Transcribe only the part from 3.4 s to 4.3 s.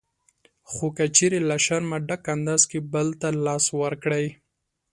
لاس ورکړئ